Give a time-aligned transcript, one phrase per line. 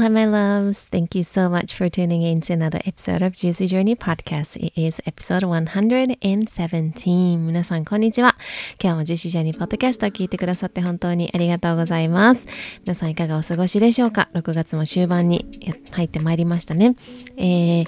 [0.00, 0.88] Aloha, my loves.
[0.90, 4.56] Thank you so much for tuning in to another episode of Juicy Journey Podcast.
[4.56, 7.38] It is episode 117.
[7.38, 8.34] 皆さん、こんにちは。
[8.82, 12.46] 今日も Juicy Journey Podcast を聞いてくださって本当にありがとうございます。
[12.86, 16.96] 皆さん、いかがお過ごしでしょうか ?6 月も終盤に入ってまいりましたね。
[17.36, 17.86] えー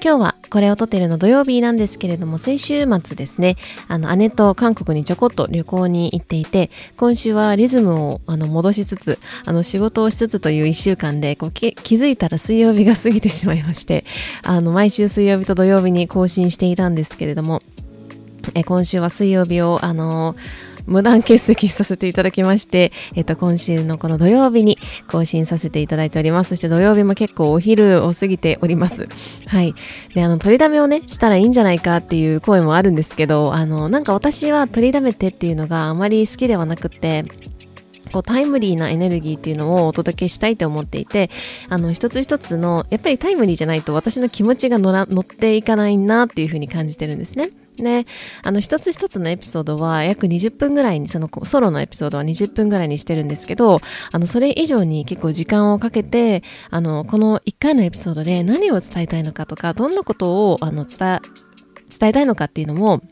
[0.00, 3.56] 今日はこれを撮ってるの土曜日なんですけれども、先週末ですね、
[3.88, 14.04] あの、姉と韓国にちょこっと旅行に行っていて、今週はリズムをあの戻しつつ、あの、仕事をしつつという一週間で、こう気づいたら水曜日が過ぎてしまいまして、
[14.42, 17.62] あの、毎週水曜日と土曜日に更新していたんですけれども、
[18.54, 20.36] え今週は水曜日を、あの
[20.88, 26.48] 無断欠席させていただきまして、えっと、今週のこの土曜日に更新させていただいております。
[26.48, 29.08] そして土曜日も結構お昼を過ぎております。
[29.46, 29.74] はい。
[30.14, 37.26] で、あの、取りだめをね、したらいいんじゃないかっていう声もあるんですけど、あの、なんか私は取りだめてっていうのがあまり好きではなくて、
[38.12, 41.30] こうタイムリーなエネルギーっていうのをお届けしたいと思っていて、
[41.68, 47.50] あの、一つ一つの、やっぱりタイムリーじゃないと私の気持ちが乗ら乗っていかないなっていうふうに感じてるんですね。
[47.82, 48.06] ね、
[48.42, 53.80] あの、一つ一つのエピソードは約20分ぐらいに、そのソロのエピソードは20分ぐらいにしてるんですけど、
[54.12, 61.20] あの、それ以上に結構時間をかけて、あの、この1回のエピソードで何を伝えたいのかとか、どんなことを、あの、伝、
[61.98, 63.02] 伝えたいのかっていうのも、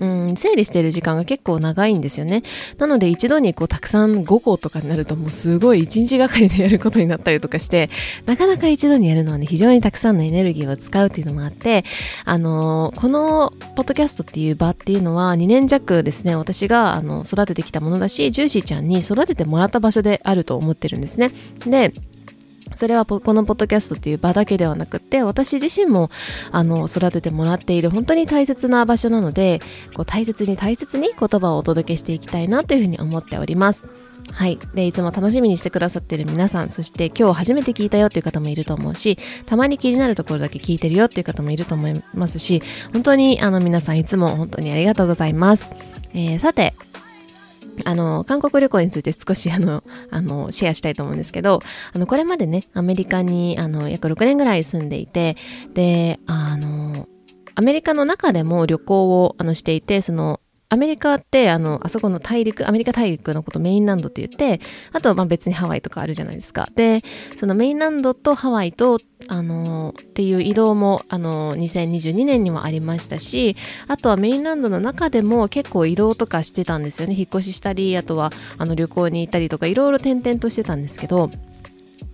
[0.00, 2.42] うん、整理している時間が結構長いんですよね。
[2.78, 7.90] なので一度にこうたくさん5個とかになるともうすごい1日がかりでやることになったりとかして、
[8.26, 11.84] なかなか一度にやるのはね、非常にたくさんのエネルギーを使うっていうのもあって、
[12.24, 21.30] あのー、このポッドキャストっていう場っていうのは2年弱ですね、私があの育ててきたものだし、ジューシーちゃんに育ててもらった場所であると思ってるんですね。
[21.66, 21.94] で、
[22.76, 26.10] それはこのポッドキャストっていう場だけではなくて私自身も
[26.50, 29.60] あの育ててもらっている本当に大切な場所なので
[29.94, 33.88] こう大切に大切に言葉をお届けしていきたいなというふうに思っております。
[34.30, 34.58] はい。
[34.74, 42.62] で、いつも楽しみにしてくださってる皆さん、そして今日初めて聞いたよっていう方もいると思うし、たまに気になるところだけ聞いてるよっていう方もいると思いますし、
[42.92, 45.70] 本当にあの皆さんいつも本当にありがとうございます。
[46.14, 46.74] えー、さて、
[47.84, 51.60] あの、韓国旅行について少しあの、あの、シェアしたいと思うんですけど、
[51.92, 55.36] あの、これまでね、アメリカに、あの、約6年ぐらい住んでいて、
[55.74, 57.08] で、あの、
[57.54, 60.40] アメリカの中でも旅行をあのしていて、その、
[60.72, 66.66] アメリカって、あの、あそこの大陸、アメリカ大陸のことメインランドって言って、あと、まあ別にハワイとかあるじゃないですか。
[66.74, 67.02] で、
[67.36, 73.54] そのメインランドとハワイと、あの、っていう移動も、あの、2022年にもありましたし、
[73.86, 77.14] あとはメインランドの中でも結構移動とかしてたんですよね。
[77.18, 81.30] 引っ越ししたり、あとは、あの、旅行に行ったりとか、いろいろ転々としてたんですけど、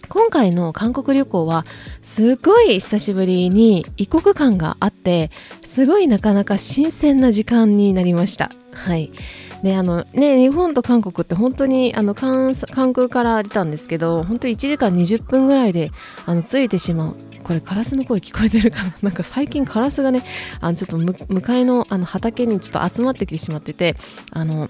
[0.08, 1.64] 今回の韓国旅行は
[2.02, 5.30] すごい久しぶりに異国感があって
[5.62, 8.50] すごいなかなか新鮮な時間になりました。
[8.72, 9.10] はい。
[9.62, 12.54] であのね日本と韓国って本当にあの関
[12.92, 15.90] 空から出たんですけど本当に1時間20分ぐらいで
[16.26, 17.16] あの着いてしまう。
[17.42, 18.94] これカラスの声聞こえてるかな？
[19.02, 20.22] なんか最近カラスがね
[20.60, 23.96] あのちょっと向かいのあの畑にちょっと集まってきてしまってて
[24.32, 24.68] あの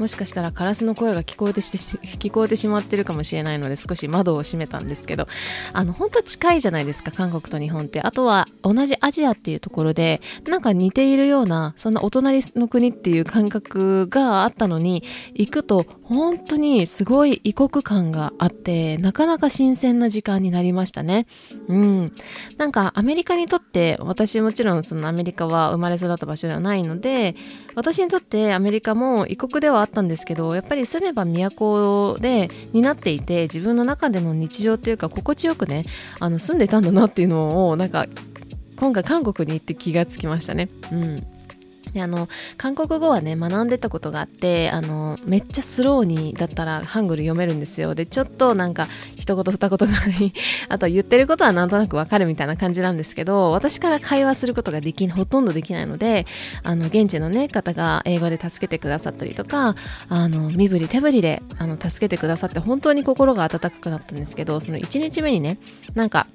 [0.00, 5.28] もしかしたらカラスの声が聞こえてし聞こえてしまってるかもしれないので少し窓を閉めたんですけど
[5.74, 8.00] あの本当近いじゃないですか韓国と日本って。
[8.00, 15.02] あとは同じアジアっていうところでなんか似ているようなそんなお隣の国っていう感覚があったのに
[15.34, 21.26] 行くと本当にすごい異国感があってなかなか新鮮な時間になりましたね。
[21.68, 22.12] うん。
[22.56, 27.36] なんかアメリカにとって私もちろんそのアメリカは生まれ育った場所ではないので
[27.74, 35.84] 私にとってアメリカも異国ではあったんですけどやっぱり住めば都でになっていて自分の中での日常っていうか心地よくね
[36.18, 38.06] あの住んでたんだなっていうのをなんか
[38.76, 40.68] 今回韓国に行って気がつきましたね。
[40.92, 41.26] うん
[41.92, 47.94] であの韓国語はね学んでたことがあってあのめっちゃスローにだったらハングル読めるんですよ。
[47.94, 50.32] でちょっとなんか一言二言ぐらい
[50.68, 56.26] あと言ってることはなんとなくわかるみたいな感じなんですけど私から会話することができほとんどできないので
[56.62, 59.74] あの現地のね方が英語で助けてくださったりとか
[60.08, 65.58] あの身振り手振りであの助けてくださって本当に心が温かくなったんですけどその1日目にね
[65.94, 66.26] なんか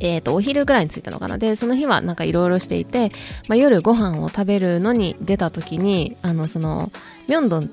[0.00, 1.38] え、ー、と、お昼ぐらいに着いたのかな。
[1.38, 3.12] で、その日はなんかいろいろしていて、
[3.48, 6.90] まあ、夜ご飯を食べるのに出た時に、あの、その、
[7.26, 7.66] ミョンドンっ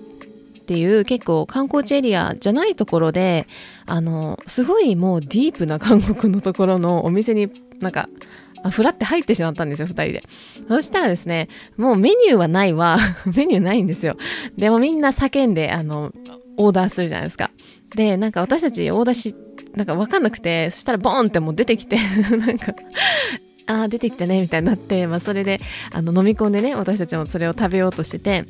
[0.66, 3.48] ていう結構観光地エリアじゃないところで、
[3.86, 8.10] あの、すごいもうディープな韓国のところのお店になんか
[8.66, 10.24] あ、ふらって入ってしまったんですよ、二人で。
[10.68, 12.98] そしたらですね、もうメニューはないわ。
[13.36, 14.18] メニューないんですよ。
[14.58, 16.12] でもみんな叫んで、あの、
[16.58, 17.52] オーダーするじゃないですか。
[17.96, 19.36] で、なんか私たちオーダーし
[19.76, 21.98] なんか分かんなくて、そしたらボーンってもう出てきて
[22.38, 22.74] なんか
[23.68, 25.60] ああ、出てきたね、みたいになって、まあそれで、
[25.92, 28.46] あの、飲み込んでね、私たちもそれを食べようとしてて、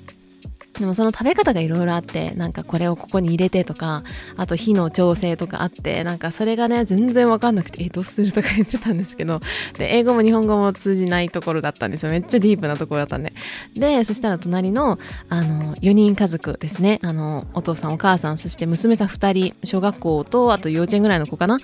[0.79, 4.03] でもその食べ方がいろいろあって、なんかこれをここに入れてとか、
[4.35, 9.39] あと火の調整とかあって、なんかそれがね、全然わかんなくて、え、どうするとか言ってたんですけど、
[9.77, 12.11] で、英語も日本語も通じないところだったんですよ。
[12.11, 13.33] めっちゃディープなところだったんで。
[13.75, 14.99] で、そしたら隣の、
[15.29, 16.99] あの、4人家族ですね。
[17.03, 21.59] あの、お父さん、お母さん、そして娘さん2人、小学校と、あと幼稚園ぐらいの子かな？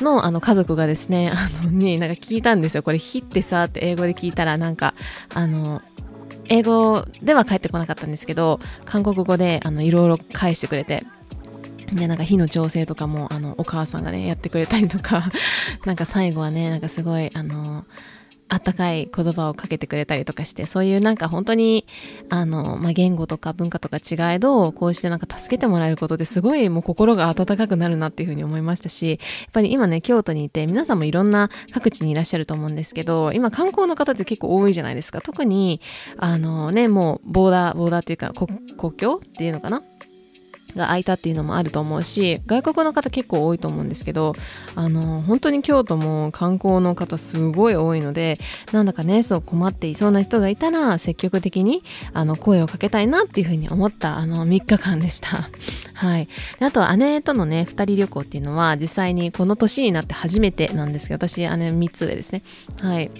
[0.00, 2.82] の、あの、家族がですね、あの、に、なんか聞いたんですよ。
[2.82, 4.94] これ、火ってさ、って英語で聞いたら、なんか、
[5.34, 5.82] あの、
[6.48, 11.04] 英語では返ってこなかったんですけど韓国語であのいろいろ返してくれて
[11.92, 15.30] でなんか火の調整とかもあのお母さんがねやってくれたりとか
[15.84, 17.84] なんか最後はねなんかすごいあの
[18.54, 21.86] あったかい言葉をかけてくれたりとかして、そういうなんか本当に、
[22.30, 29.18] あの、まあ、言語とか文化とか違えど、こうしてなんか助けてもらえることですごいもう心が温かくなるなっていうふうに思いましたし、やっ
[29.52, 35.20] ぱり今ね、京都にいて、皆さんもいろんな各地にいらっしゃると思うんですけど、今観光の方って結構多いじゃないですか。
[35.20, 35.80] 特に、
[36.16, 39.82] あのね、もうボーダー、ボーダーっていうか国境っていうのかな
[40.76, 44.34] が空いたっていうのもあると思うし外国の方結構多いと思うんですけど
[44.74, 48.38] あの本当に京都も観光の方すごい多いので
[48.72, 51.82] なんだかねそう困っていそうな人がいたら積極的に
[52.12, 55.50] あの声をかけたいなっていうふうに思ったあの3日間でした。
[55.94, 56.28] はい、
[56.58, 62.42] であと姉とのね2人旅行っていうのは実際にこの年になって初めてなんですけど私姉3つ上ですね。
[62.80, 63.10] はい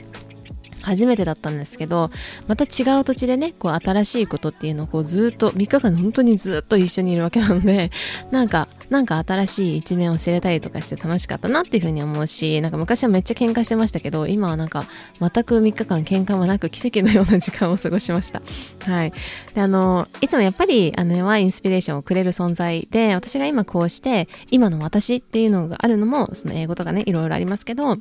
[0.84, 2.10] 初めてだったんですけど
[2.46, 7.90] また違う土地でねこう新しいことっていうのをこうずっと3日間本当にずっと一緒にいるわけなので
[8.30, 14.84] なんかなんか新しい一面を知れたりとかして楽しかったなっていうふうに思うしなんか昔はめっちゃ喧嘩してましたけど今はなんか
[15.20, 18.42] 全く3日間喧嘩もなく奇跡のような時間を過ごしました。
[18.86, 19.12] はい。
[19.54, 27.98] であのいつもやっぱりあのはインスピレーションをくれる存在で私が今こうして今の私っていうのがあるのもその英語とかねいろいろありますけど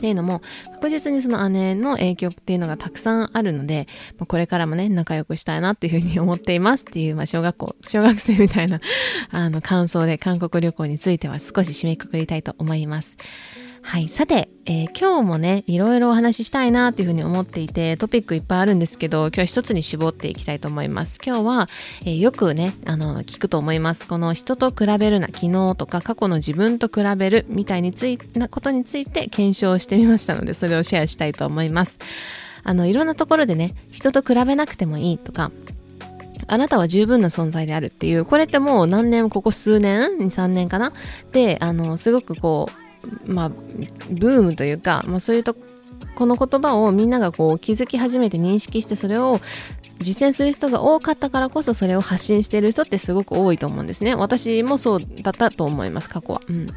[0.00, 0.40] っていうのも
[0.72, 3.86] 確実にその姉の影響っていうのがたくさんあるので、
[4.26, 8.80] これからもね仲良くしたいなっていうふうに思っていますっていう、まあ、小学校小学生みたいな
[9.30, 13.18] あの感想で韓国旅行については少し締めくくりたいと思います。
[13.82, 14.08] はい。
[14.08, 21.18] さて、えー、今日もね、いろいろお話ししたいなというふうに思っていて、トピックいっぱいあるんですけど、今日は一つに絞っていきたいと思います。
[21.24, 21.68] 今日は、
[22.02, 24.06] えー、よくね、あの、聞くと思います。
[24.06, 31.98] この人と比べるな、昨日とか過去の自分と比べるみたいについなことについて検証してみましたので、それをシェアしたいと思います。
[32.62, 35.50] あの、いろんなところでね、人と比べなくてもいいとか、
[36.46, 40.92] あなたは十分な存在であるっていう、これってもう何年、ここ数年 ?2、3年かな？
[41.32, 42.79] で、あの、すごくこう、
[43.26, 45.56] まあ、ブームというか、まあ、そういうと
[46.14, 49.40] この言葉をみんながこう気づき始めて認識してそれを
[50.00, 54.14] 実践する人が多かったからこそそれを発信している人ってすごく多いと思うんですね。
[54.14, 56.42] 私もそうだったと思います過去は。
[56.48, 56.68] うん。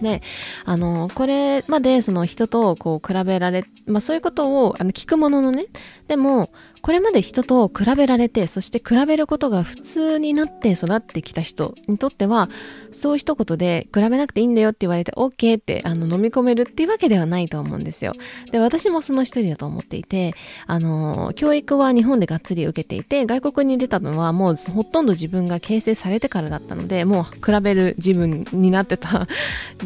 [0.00, 0.20] で、
[0.64, 5.66] あの、これまでその人とこう比べられ、まあそういうことをあの聞くもののね、
[6.08, 6.50] でも、
[6.82, 12.48] これまで人と比べられて、そして比べることが普通になって育ってきた人にとっては、
[12.90, 18.14] そう一言で比べなくていいんだよって言われて OK ってあの飲み込めるっていうわけではないと思うんですよ。
[18.50, 20.34] で、私もその一人だと思っていて、
[20.66, 29.28] あの、教育は日本でがっつり受けていて、外国に出たのはもうほとんど自分が形成されてからだったので、もう比べる自分になってた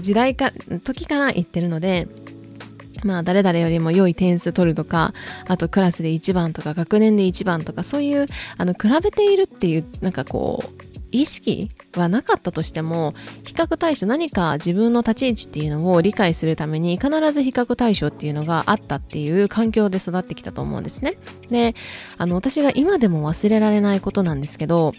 [0.00, 0.50] 時代か、
[0.82, 2.08] 時から言ってるので、
[3.06, 5.14] まあ誰々よりも良い点数取るとか、
[5.46, 8.26] あとクラスで1番とか学年で1番とか、そういう、
[8.58, 21.16] あの、比べているっていう、なんかこう、意識はなかったとしても、比較対象、何か自分の立ち位置っていうのを理解するために、必ず比較対象っていうのがあったっていう環境で育ってきたと思うんですね。
[21.50, 21.74] で、
[22.18, 24.92] あの、私が今でも忘れられないことなんですけど、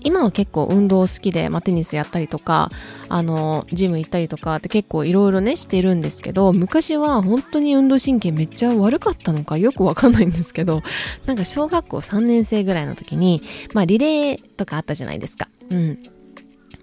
[0.00, 2.70] 今は結構運動好きで、まあ、テニスやったりとか、
[3.08, 10.82] あの、ジム行ったりとかって結構いろいろね、してるんですけど、昔は本当に運動神経めっちゃ悪かったのかよくわかんないんですけど、
[11.26, 15.48] なんか小学校3年生ぐらいの時に、まあリレーとかあったじゃないですか。
[15.70, 16.15] うん。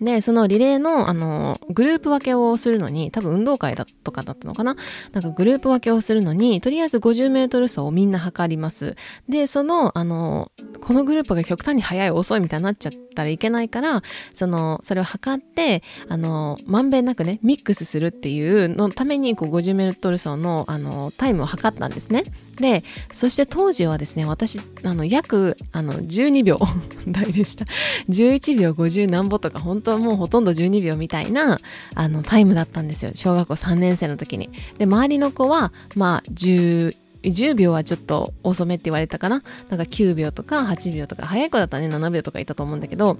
[0.01, 4.75] で、そのリレーの、あの、グループ分けをするのに、多分運動会だとかだったのかな？
[5.11, 8.95] なんかグループ分けをするのに、とりあえず50メートル走をみんな測ります。
[9.29, 14.01] で、その、あの、このグループが極端に速い遅いみたいになっちゃったらいけないから、
[14.33, 22.25] その、それを測って、あの、まんべんなくね、ミックスするっていうのために、こう50メートル走の、あの、タイムを測ったんですね。
[22.59, 26.59] で、そして当時はですね、私、あの、約、あの、12秒
[27.07, 27.65] 台でした。
[28.09, 31.59] 11秒50何歩とか、本当はもうほとんど12秒みたいな、
[31.95, 33.11] あの、タイムだったんですよ。
[33.15, 34.49] 小学校3年生の時に。
[34.77, 43.17] で、周りの子は、まあ、10、10秒はちょっと遅めって言われたかななんか9秒とか8秒とか、早い子だったらね、7秒とかいたと思うんだけど、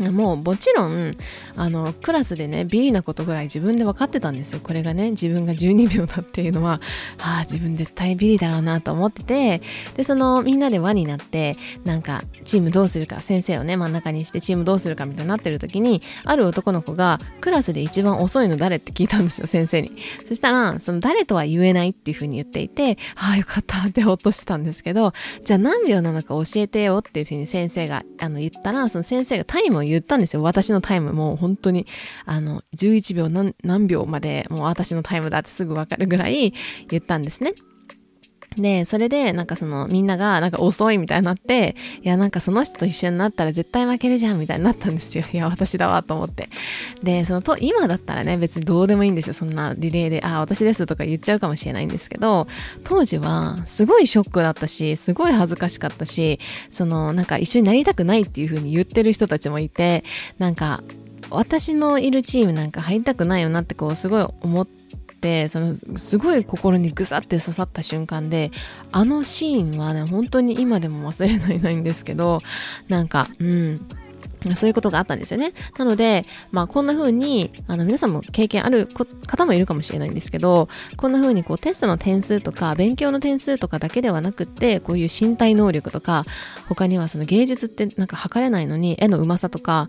[0.00, 1.12] もうもちろん
[1.56, 4.60] あのクラスでねビリなことぐらい自分で分かってたんですよ。
[4.62, 6.80] これがね自分が12秒だっていうのは
[7.18, 9.60] ああ自分絶対ビリだろうなと思ってて。
[9.96, 19.90] でそのみんなで輪になってなんかチームどうするか先生をね真ん中にしてチームどうするかみたいになってる時にある男の子がクラスで一番遅いの誰って聞いたんですよ先生に。
[20.26, 25.12] そしたらその誰とは言えないっていうふうに言っていてああよかったってほっとしてたんですけど
[25.44, 30.42] じゃあ何秒なのか教えてよっていうふうに先生があの言ったらその先生がタイムを言ったんですよ。
[30.42, 31.86] 私のタイムもう本当に、
[32.24, 36.52] あの、11秒何何秒までもう私のタイムだってすぐわかるぐらい
[36.90, 37.54] 言ったんですね。
[38.58, 45.24] で、それで、なんかその、みんなが、なんか遅いみたいになって、いや、なんかその人と一緒になったら絶対負けるじゃんみたいになったんですよ。
[45.32, 46.50] いや、私だわと思って。
[47.02, 49.34] で、そのと、今だったらね、別にどうでもいいんですよ。
[49.34, 52.48] そんなリレーで、あ、私ですとか言っちゃうかもしれないんですけど、
[52.84, 60.04] 当時は、すごいショックだったし、すごい恥ずかしかったし、その、なんか一緒になりたくないっていう風に言ってる人たちもいて、
[60.38, 60.82] なんか、
[61.30, 64.77] 私のいるチームなんか入りたくないよなってこうすごい思って
[65.18, 68.52] ってそのすごい心にぐさって刺さった瞬間で
[68.92, 72.40] あのシーンはね本当に今でも忘れないないんですけど
[72.88, 73.86] なんかうん
[74.54, 75.52] そういうことがあったんですよね。
[75.78, 86.24] なので、まあこんな風に、あの皆さんも経験ある方もいるかもしれないんですけど、こんな風にこうテストの点数とか勉強の点数とかだけではなくって、こういう身体能力とか、
[86.68, 89.88] 他にはその芸術ってなんか測れないのに絵のうまさとか、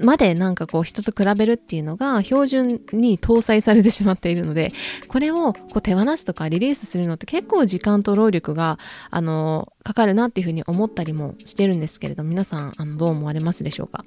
[0.00, 4.72] までなんかこう人と比べるっていうのが標準に搭載されてしまっているので、
[5.08, 8.78] これをこう手放すとかリリースするのって結構時間と労力が、
[9.10, 14.04] あの、かかるなっていうふうに思ったりもしてるんですけれど、皆さん、あの、どう思われますでしょうか？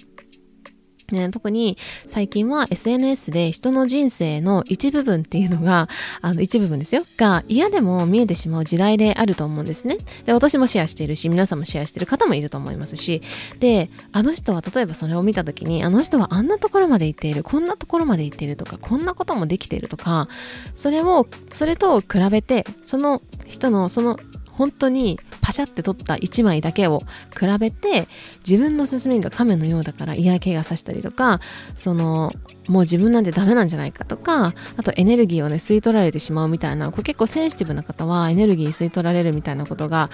[1.15, 5.87] ね、特に最近は SNS で人の人生の一部分っていうのが、
[6.21, 9.97] あの一部分ですよ、が嫌でも見えてしまう時代であると思うんですね。
[10.25, 13.21] で、私もシェアしているし、皆さんもシェアしている方もいると思いますし、
[13.59, 20.27] で、あの人は例えばそれを見た時に、あの人はあんなところまで行っている、こんなところまで行っているとか、こんなこともできているとか、
[20.75, 24.19] それを、それと比べて、その人のその
[24.57, 27.03] 本当にパシャって撮った1枚だけを
[27.39, 28.07] 比べて
[28.39, 31.39] 自分の進みが亀のようだから嫌気がさしたりとか
[31.75, 32.33] その
[32.67, 40.09] もう自分なんてダメなんじゃないかとかあとエネルギーをね吸い取られてしまうみたいなこれ結構センシティブな方はエネルギー吸い取られるみたいなことが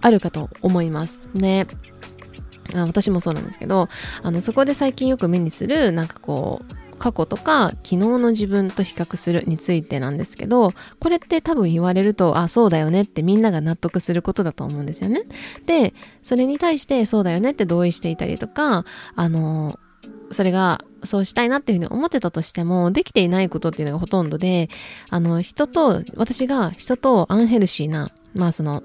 [0.00, 1.66] あるかと思いますね。
[2.74, 3.88] あ私もそうなんですけど
[4.22, 15.22] あのそこで最近よく目にするなんかこう過去とか昨日の自分と比較するについてなんですけど、これって多分言われると、あ、そうだよねってみんなが納得することだと思うんですよね。
[15.66, 18.84] で、それに対してそうだよねって同意していたりとか、
[19.14, 19.78] あの、
[20.30, 24.68] それがそうしたいなっていうふうに思ってたとしても、できていないことっていうのがほとんどで、
[25.10, 28.82] あの、人と、私が人とアンヘルシーな、まあその、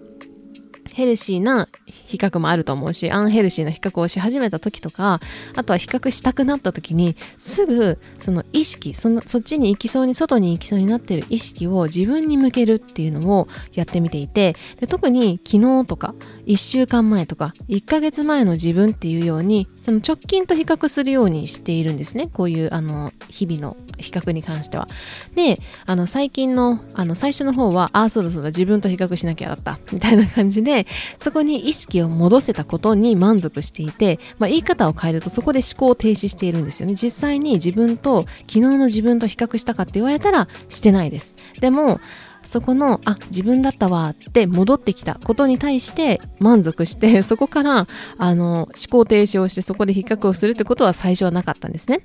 [0.93, 1.67] ヘルシーな
[2.05, 5.19] 比較もあると思うし、アンヘルシーな比較をし始めた時とか、
[5.55, 16.15] あとは比較したくなった時に、すぐその意識、その、そっちに行きそうに、外に行きそうになってる意識を自分に向けるっていうのをやってみていて、で特に昨日とか、
[16.45, 22.27] 1週間前とか、1ヶ月前の自分っていうように、その直近と比較するようにしているんですね。
[22.27, 24.87] こういう、あの、日々の比較に関しては。
[25.35, 36.95] で、あの、最近の、あの、最初の方は、ああ、そうだそうだ、自分と比較しなきゃだった、みたいな感じで、そこに意識を戻せたことに満足していて、まあ、言い方を変えるとそこで思考を停止しているんですよね。
[36.95, 41.35] 実際に自分と、昨日の自分と比較したかって言われたらしてないです。
[41.59, 41.99] でも、
[42.43, 52.01] そこの、あ、自分だったわって戻ってきたことに対して満足して、 そこから、あの、思考停止をしてそこで比較をするってことは最初はなかったんですね。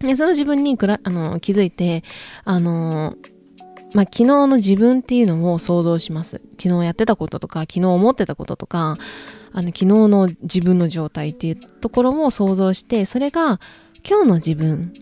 [0.00, 2.02] で、その自分にくらあの気づいて、
[2.44, 3.14] あの、
[3.94, 6.40] まあ、昨日の自分っていうのを想像します。
[6.60, 8.98] 昨日やってたこととか、昨日思ってたこととか、
[9.52, 13.60] あの昨日の自分の状態っていうところも想像してそれが
[14.08, 14.94] 今日の自分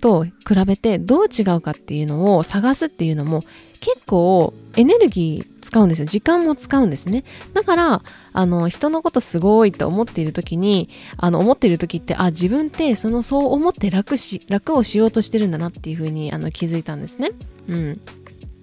[0.00, 0.32] と比
[0.66, 3.42] べてどう違うかっていうのを探すっていうのも
[3.80, 6.06] 結構エネルギー使うんですよ。
[6.06, 7.24] 時間も使うんですね。
[7.52, 8.02] だから
[8.32, 17.30] あの人のことすごいと思っている時にあの思っている時ってあ自分ってそのそう思って楽し楽をしようとしてるんだなっていうふうにあの気づいたんですね。
[17.68, 18.00] うん。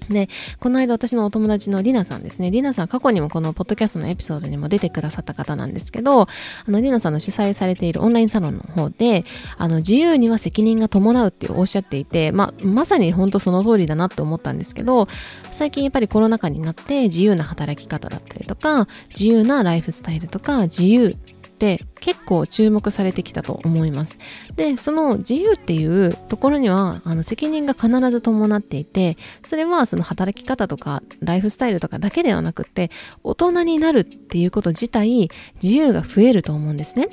[0.09, 2.51] で、この間私のお友達のリナさんですね。
[2.51, 6.27] リナさん過去にもこのポッドキャストのエピソードにも出てくださった方なんですけど、あ
[6.67, 9.25] の、リナさんの主催されているオンラインサロンの方で、
[9.57, 15.07] あの、自由には責任が伴うっておっしゃっていて、ま、まさに本当その通りだなって思ったんですけど、
[15.51, 21.17] 最近やっぱりコロナ禍になって自由な働き方だったりとか、自由なライフスタイルとか、自由
[21.55, 24.19] って結構注目されてきたと思います。
[24.55, 32.91] で、その自由っていうところにはあの責任が必ず伴っていて、それはその働き方とかライフスタイルとかだけではなくて、
[33.24, 35.29] 大人になるっていうこと自体
[35.63, 37.07] 自由が増えると思うんですね。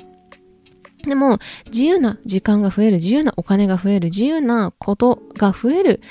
[1.05, 6.01] でも、自由な時間が増える、自由なお金が増える、自由なことが増える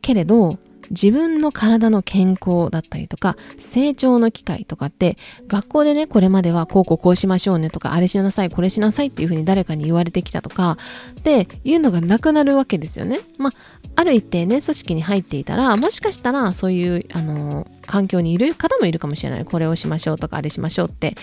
[0.00, 0.58] けれど、
[0.90, 10.78] 自分の体の健康だったりとか、成長の機会とかって、学校でね、これまではこうこうこうしましょうねとか、あれしなさい、これしなさいっていうふうに誰かに言われてきたとか、
[11.22, 13.20] で、いうのがなくなるわけですよね。
[13.38, 13.52] まあ、
[13.96, 19.44] ある一定ね、組織に入っていたら、もしかしたらそういう、あの、環境にいる方もいるかもしれない。
[19.44, 21.16] これをしましょうとか、あれしましょうって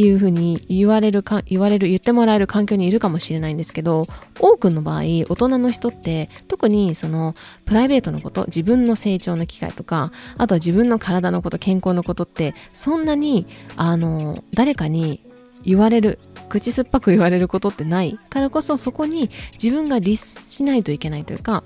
[0.00, 4.06] いうふうに言われるか、言われる、言ってもらえる環境にいるかもしれないんですけど、
[4.38, 15.20] 多くの場合、大人の人って、特にその、プライベートのこと、自分の成長の機会とか、あとは自分の体のこと、健康のことって、そんなに、あの、誰かに
[15.62, 21.62] 言われる、口酸っぱく言われることってないからこそ、そこに自分が律しないといけないというか、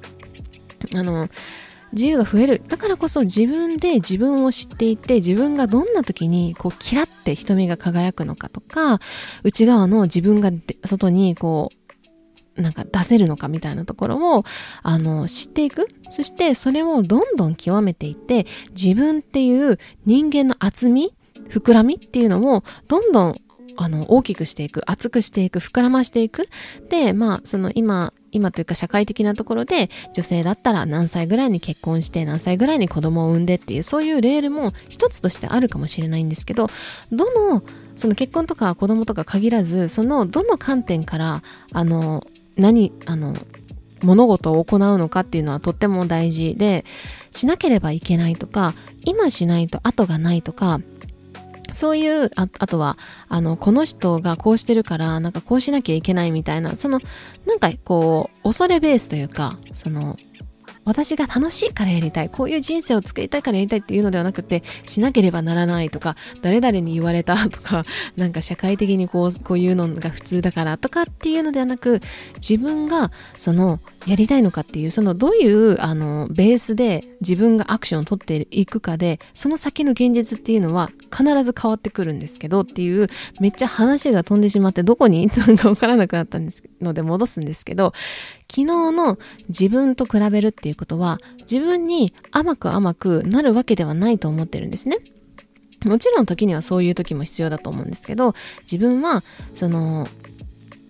[0.94, 1.28] あの、
[1.94, 2.62] 自由が増える。
[2.68, 9.00] だからこそ自分で自分を知っていて、自分がどんな時にこうキラって瞳が輝くのかとか、
[9.42, 10.50] 内側の自分が
[10.84, 11.70] 外にこ
[12.56, 14.44] う、なんか出せるのかみたいなところを、
[14.82, 15.88] あの、知っていく。
[16.08, 21.14] そしてそれをどんどん極めていって、自分っていう人間の厚み
[21.48, 23.40] 膨らみっていうのをどんどん
[23.76, 26.48] あの大きくしていく厚くしていく膨らましていく
[26.88, 36.68] でまあその今今というか社会的なところで女性だったら何歳ぐらいに結婚して何歳ぐらいに子供を産んでっていうそういうレールも一つとしてあるかもしれないんですけど
[37.12, 37.62] どの
[37.96, 41.42] その結婚とか子供とか限らずそのどの観点から
[41.72, 43.34] あの何あの
[44.02, 46.84] 物事を行うのかっていうのはとっても大事で
[47.30, 50.80] しなければいけないとか今しないと後がないとか
[51.74, 52.96] そういうあ、あとは、
[53.28, 57.00] あの、この人がこうしてるから、なんかこうしなきゃいけないみたいな、その、
[57.46, 60.16] なんかこう、恐れベースというか、その、
[60.84, 67.82] 私が楽しいからやりたい、こういう人生を作りたいからやりたいっていうのではなくて、しなければならないとか、誰々に言われたとか、
[68.16, 72.00] なんか社会的にこう、こういうのが普通だからとかっていうのではなく、
[72.36, 83.08] 自分がその、やりたいのかっていう、そのどういう、あの、ベースで自分がアクションを取っていくかで、その先の現実っていうのは必ず変わってくるんですけどっていう、
[83.40, 87.92] めっちゃ話が飛んでしまってどこになんかわからなくなったんですので戻すんですけど、
[88.50, 94.98] 昨日の自分と比べるっていうことは自分に甘く甘くなるわけではないと思ってるんですね。
[95.84, 99.22] もちろん時にはそういう時も必要だと思うんですけど自分は
[99.54, 100.08] その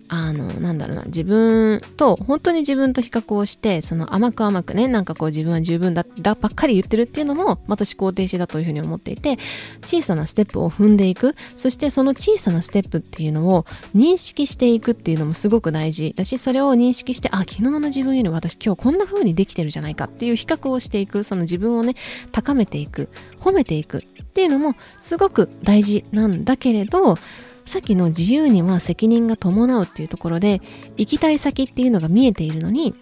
[0.07, 9.37] あの、なんだろうな、自分と、本当に自分と比較をして、その甘く甘くね、なんかこう自分は十分だ、だばっかり言ってるっていうのも、また思考停止だというふうに思っていて、
[9.83, 13.65] 小さなステップを踏んでいく、そしてその小さなステップっていうのを
[13.95, 21.95] 認識していくっていうのもすごく大事だし、それを認識して、あ、昨日の自分より私今日こんな風にできてるじゃないかっていう比較をしていく、その自分をね、
[22.31, 24.01] 高めていく、褒めていくっ
[24.35, 27.17] ていうのもすごく大事なんだけれど、
[27.65, 30.61] さっきの自由には責任が伴うっていうところで
[30.97, 32.93] 行きたい先っていうのが見えているのに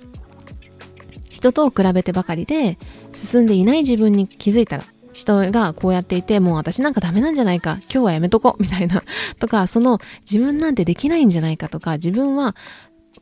[1.30, 2.78] 人と比べてばかりで
[3.12, 9.04] 進んでいない自分に気づいたら人がこうやっていてもう私なんかダメなんじゃないか今日はやめとこみたいな
[9.40, 12.56] とかその自分なんてできないんじゃないかとか自分は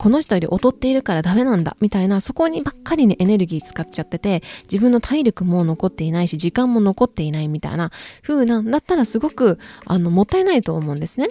[0.02, 7.92] この人より劣っているからダメなんだみたいなそこにばっかりねエネルギー使っちゃってて自分の体力も残っていないし時間も残っていないみたいな
[8.24, 11.28] 風なんだったらすごくあのもったいないと思うんですね。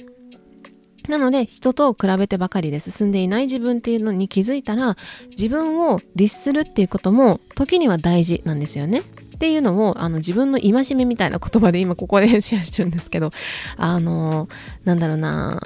[1.08, 4.96] なので人と比べてばかりで進んでいない自分っていうのに気づいたら
[5.30, 9.00] 自分を律するっていうことも時には大事なんですよね。
[9.00, 9.02] っ
[9.40, 13.32] ていうのをあの自分の戒めみたいな言葉で今ここで シェアしてるんですけど
[13.76, 14.48] あの
[14.84, 15.60] なんだろうな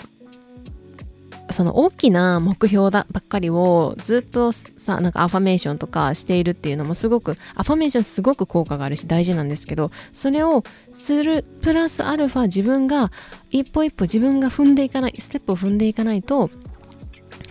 [1.50, 13.11] その大きな目標だばっかりをずっとさなんかアファメーションとかしているっていうのもすごくアファメーションすごく効果があるし大事なんですけどそれをするプラスアルファ自分が
[13.50, 16.50] 一歩一歩自分が踏んでいかないステップを踏んでいかないと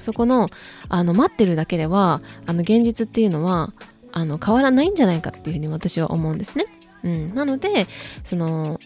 [0.02, 0.50] そこの
[0.90, 3.74] あの待ってるだけではあの現実っていうのは
[4.12, 6.66] あの変わらないんじゃないかっていうふうに私は思うんですね。
[7.04, 7.88] うん、なので
[8.24, 8.80] その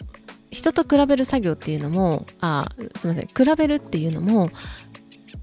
[0.49, 4.49] 人と比べる作業っていうのもあすみません比べるっていうのも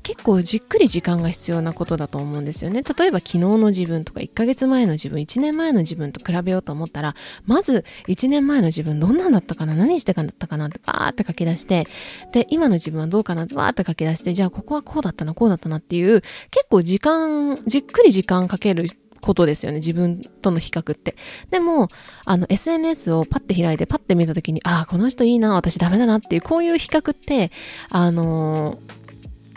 [0.05, 2.83] 結構じっくり時間が必要なことだと思うんですよね。
[2.83, 7.14] 例えば昨日の自分とか1ヶ月前の自分、1年前の自分と比べようと思ったら、
[7.47, 9.75] まず1年前の自分どんなんだったかな？
[9.75, 10.67] 何してかったかな？
[10.67, 11.88] ってバーって書き出して、
[12.33, 13.45] で、今の自分はどうかな？
[13.45, 18.85] ってバーって書き出して、じゃあここはこうだったな、こうだったなっていう、結構時間、じっくり時間かける
[19.23, 19.79] ことですよね。
[19.79, 21.17] 自分との比較って。
[21.51, 21.88] でも、
[22.27, 27.51] あの、SNS をパッて開いて、パッて見た時に、ああ、この人いいな、私ダメだなっていう、こういう比較って、
[27.88, 29.04] あのー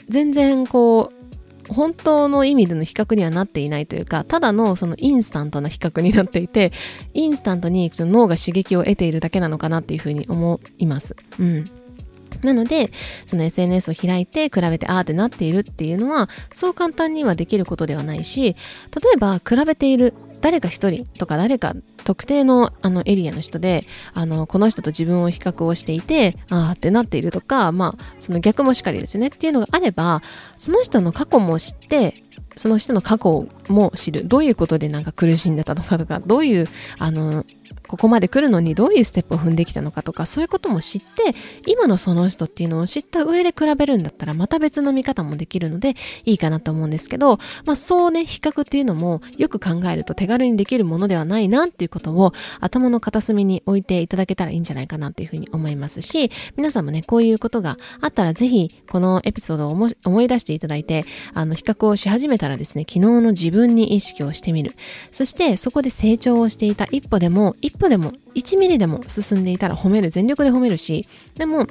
[0.10, 6.72] 全然こう本当の意味での比較にはなっていないというかただのそのインスタントな比較になっていて
[7.13, 11.15] インスタントに脳が刺激を得ているだけなのかなっていうふうに思います。
[11.39, 11.70] うん
[12.43, 12.91] なので、
[13.26, 18.56] その SNS を開いて比べてあーってなっているっていうのは、そう簡単にはできることではないし、例
[19.15, 30.21] えば比べている誰か一人とか誰か特定のあのエリアの人であのこの人と自分を比較をしていてああってなっているとかまあその逆もしかりですねっていうのがあれば
[30.58, 32.23] その人の過去も知って
[32.58, 34.28] その人の過去も知る。
[34.28, 37.45] どういうことでなんか苦しんでたのかとかどういうあの
[37.88, 45.95] ここまで来るのにどういうステップを踏んできたのかとかそういうことも知って今のその人っていうのを知った上で比べるんだったらまた別の見方もできるので
[46.26, 64.76] いいかなと思うんですけど、まあそうね、比較っていうのもよく考えると手軽にできるものではないなっていうことを頭の片隅に置いていただけたらいいんじゃないかなっていうふうに思いますし、皆さんもね、こういうことがあったらぜひこのエピソードを思い出していただいて、あの比較をし始めたらですね、昨日の自分に意識をしてみる。
[65.12, 71.68] そしてそこで成長をしていた一歩でも一歩でも1ミリでも進んでいたら褒める全力で褒めるしでも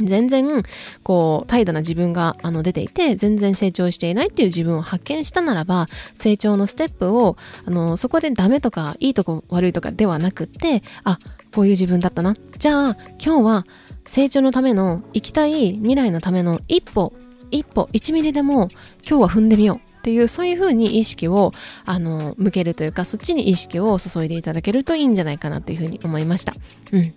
[0.00, 0.62] 全然
[1.02, 11.18] こう怠惰な自分があの出ていて全然成長していないっていう自分を発見したならば成長のステップをあのそこでダメとかいいとこ悪いとかではなくってあ
[11.54, 12.34] こういう自分だったな。
[12.58, 13.66] じゃあ今日は
[14.06, 17.12] 成長のための行きたい未来のための一歩
[17.50, 18.68] 一歩1ミリでも
[19.08, 19.87] 今日は踏んでみよう。
[20.08, 21.52] っていうそういうふうに意識を
[21.84, 26.54] あの向けるというかそっちに意識を注いでいただけるといいんじゃないかなというふうに思いました。
[26.92, 27.14] うん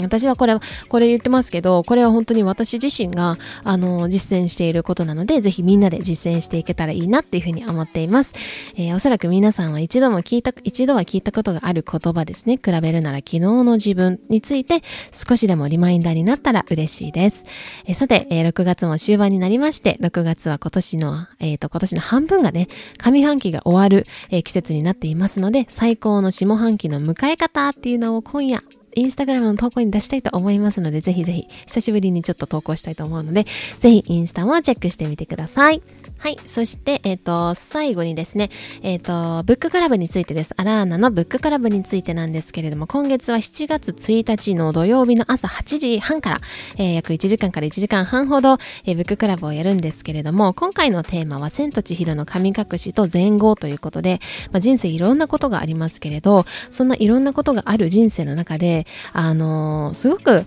[0.00, 8.34] 私はこれ、これ言ってますけど、これは本当に私自身が、あの、実践していることなので、ぜひみんなで実践していけたらいいなっていうふうに思っています。
[8.76, 12.58] えー、おそらく皆さんは一度も聞いた、一度は聞いたことがある言葉ですね。
[12.62, 17.44] 比べるなら昨日の自分について少しでもリマインダーになったら嬉しいです。
[17.86, 28.62] えー、さて、えー、6月も終盤になりまして、6月は今年の、えっ、と、今年の半分がね、上半期が終わる、え季節になっていますので、最高の下半期の迎え方っていうのを今夜
[28.94, 33.46] インスタグラムの投稿に出したいと思いますので、ぜひぜひ、久しぶりにちょっと投稿したいと思うので、
[33.78, 35.82] ぜひインスタもチェックしてみてください。
[36.22, 36.38] はい。
[36.46, 38.50] そして、えっ、ー、と、最後にですね、
[38.82, 40.54] えっ、ー、と、ブッククラブについてです。
[40.56, 46.40] アラーナのブッククラブについてなんですけれども、今月は7月1日の土曜日の朝8時半から、
[46.78, 54.20] えー、約1時間から1時間半ほど、えブッククラブをやるんですけれども、今回のテーマは、千と千尋の神隠しと前後ということで、
[54.52, 60.46] まあ、人生いろんなことがありますけれど、そんないろんなことがある人生の中で、あのすごく、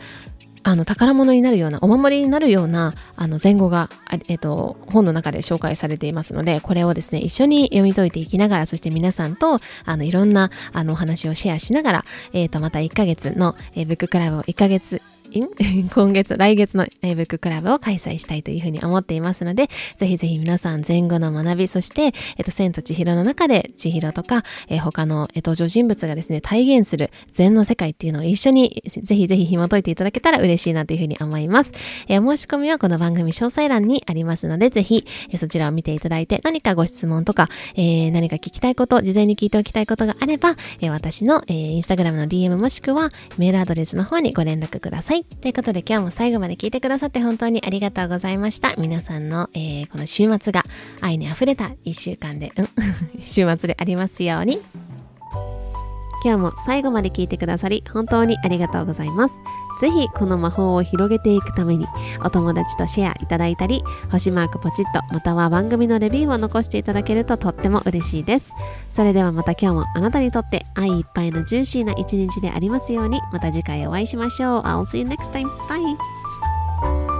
[0.67, 3.87] あの宝物になるようなお守りになるようなあの前後が、
[4.27, 15.03] えっと、本の中で紹介されていますのでこれをですね一緒に読み解いていきながらそして皆さんとあのいろんなあのお話をシェアしながら、えっとまた1ヶ月の、えー、ブッククラブを1ヶ月
[15.93, 19.67] 今月、来月のブッククラブを開催したいというふうに思っていますので、
[19.97, 31.73] ぜひぜひ皆さん前後の学び、そして、えっと、千と千尋の中で千尋とか、えー、他の登場人物がですね、体現する禅の世界っていうのを一緒にぜひぜひ紐解いていただけたら嬉しいなというふうに思います。
[32.07, 45.24] えー、申し込みはこの番組詳細欄にありますので、ぜひ、えー、そちらを見ていただいて、何かご質問とか、えー、何か聞きたいこと、事前に聞いておきたいことがあれば、えー、私の、えー、インスタグラムの DM もしくはメールアドレスの方にご連絡ください。
[45.41, 48.75] ということで今日も最後まで聞いてくださって本当にありがとうございました。
[48.77, 50.63] 皆さんの、えー、この週末が
[51.01, 52.67] 愛に溢れた一週間で、うん、
[53.21, 54.59] 週末でありますように。
[56.25, 59.39] 今日も最後まで聞いてくださり本当にありがとうございます。
[59.79, 61.85] ぜひこの魔法を広げていくために
[62.23, 68.53] お友達とシェアいただいたり星マークポチッとまたは番組のレビューを残していただけるととっても嬉しいです。
[68.91, 74.61] それではまた今日もあなたにとって愛いっぱいのジューシーな一日でありますようにまた次回お会いしましょう。
[74.61, 75.47] I'll see you next time.
[75.67, 77.14] Bye!